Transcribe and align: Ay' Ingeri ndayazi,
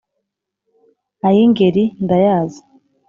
Ay' 1.27 1.39
Ingeri 1.45 1.83
ndayazi, 2.03 2.61